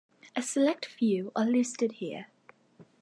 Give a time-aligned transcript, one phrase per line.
[0.35, 2.25] A select few are listed here.